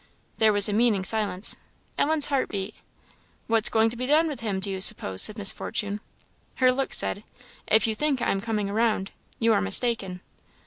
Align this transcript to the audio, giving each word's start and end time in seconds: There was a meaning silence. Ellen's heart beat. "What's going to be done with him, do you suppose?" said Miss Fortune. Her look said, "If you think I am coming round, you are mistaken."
There 0.39 0.51
was 0.51 0.67
a 0.67 0.73
meaning 0.73 1.05
silence. 1.05 1.57
Ellen's 1.95 2.25
heart 2.25 2.49
beat. 2.49 2.73
"What's 3.45 3.69
going 3.69 3.91
to 3.91 3.95
be 3.95 4.07
done 4.07 4.27
with 4.27 4.39
him, 4.39 4.59
do 4.59 4.71
you 4.71 4.81
suppose?" 4.81 5.21
said 5.21 5.37
Miss 5.37 5.51
Fortune. 5.51 5.99
Her 6.55 6.71
look 6.71 6.91
said, 6.91 7.23
"If 7.67 7.85
you 7.85 7.93
think 7.93 8.19
I 8.19 8.31
am 8.31 8.41
coming 8.41 8.71
round, 8.71 9.11
you 9.37 9.53
are 9.53 9.61
mistaken." 9.61 10.21